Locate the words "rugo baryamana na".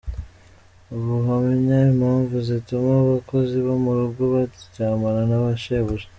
3.99-5.39